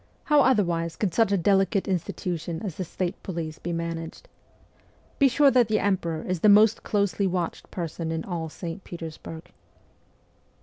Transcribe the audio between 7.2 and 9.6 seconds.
watched person in all St. Petersburg.'